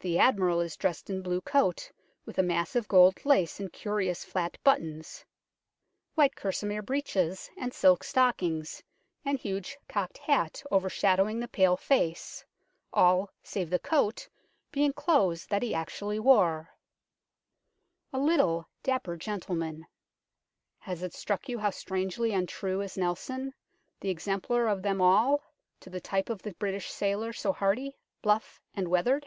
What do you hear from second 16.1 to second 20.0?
wore a little, dapper gentleman.